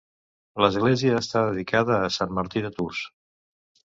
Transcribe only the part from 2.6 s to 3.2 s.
de Tours.